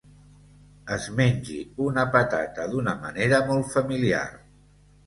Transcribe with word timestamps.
Es 0.95 1.05
mengi 1.19 1.59
una 1.89 2.07
patata 2.17 2.69
d'una 2.73 2.99
manera 3.07 3.45
molt 3.53 3.73
familiar. 3.79 4.29